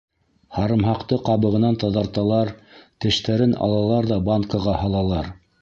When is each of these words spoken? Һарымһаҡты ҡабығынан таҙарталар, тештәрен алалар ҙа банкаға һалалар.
Һарымһаҡты 0.55 1.19
ҡабығынан 1.27 1.77
таҙарталар, 1.83 2.53
тештәрен 3.05 3.55
алалар 3.67 4.13
ҙа 4.15 4.21
банкаға 4.31 4.79
һалалар. 4.83 5.35